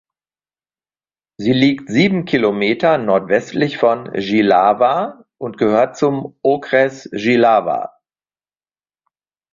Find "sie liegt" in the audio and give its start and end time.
1.37-1.87